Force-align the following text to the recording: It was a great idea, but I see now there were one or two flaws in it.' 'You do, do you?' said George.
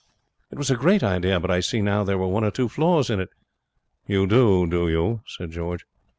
It 0.49 0.57
was 0.57 0.71
a 0.71 0.75
great 0.75 1.03
idea, 1.03 1.39
but 1.39 1.51
I 1.51 1.59
see 1.59 1.79
now 1.79 2.03
there 2.03 2.17
were 2.17 2.25
one 2.27 2.43
or 2.43 2.49
two 2.49 2.67
flaws 2.67 3.11
in 3.11 3.19
it.' 3.19 3.29
'You 4.07 4.25
do, 4.25 4.65
do 4.65 4.89
you?' 4.89 5.21
said 5.27 5.51
George. 5.51 5.85